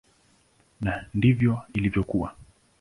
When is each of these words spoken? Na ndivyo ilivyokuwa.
Na 0.81 0.93
ndivyo 1.15 1.61
ilivyokuwa. 1.73 2.31